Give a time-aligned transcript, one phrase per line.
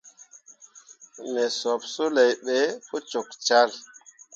[1.31, 2.57] Me sup suley ɓe
[2.87, 3.71] pu cok cahl.